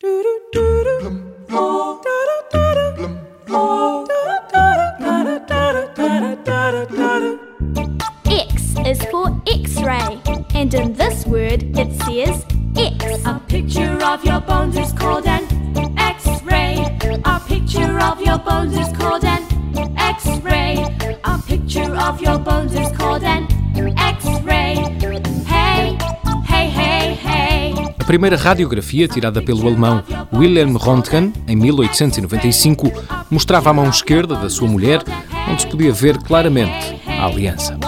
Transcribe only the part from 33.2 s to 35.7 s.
mostrava a mão esquerda da sua mulher, onde se